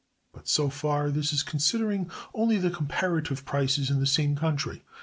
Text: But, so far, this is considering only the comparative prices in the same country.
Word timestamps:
But, 0.33 0.47
so 0.47 0.71
far, 0.71 1.11
this 1.11 1.31
is 1.31 1.43
considering 1.43 2.09
only 2.33 2.57
the 2.57 2.71
comparative 2.71 3.45
prices 3.45 3.91
in 3.91 3.99
the 3.99 4.07
same 4.07 4.35
country. 4.35 4.81